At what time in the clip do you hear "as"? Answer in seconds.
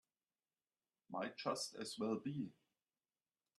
1.75-1.95